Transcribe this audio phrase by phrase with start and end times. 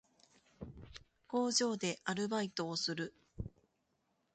[1.27, 3.13] 工場でアルバイトをする